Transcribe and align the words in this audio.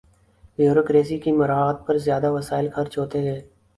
Bureaucracy 0.57 1.17
کی 1.19 1.31
مراعات 1.31 1.85
پر 1.87 1.97
زیادہ 1.97 2.31
وسائل 2.31 2.69
خرچ 2.69 2.97
ہوتے 2.97 3.19
ہیں۔ 3.29 3.39